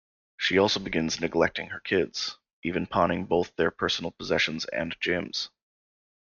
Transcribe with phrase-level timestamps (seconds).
[0.35, 5.51] She also begins neglecting her kids, even pawning both their personal possessions and Jim's.